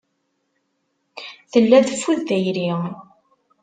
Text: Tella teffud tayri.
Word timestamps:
Tella 1.51 1.79
teffud 1.87 2.19
tayri. 2.27 2.69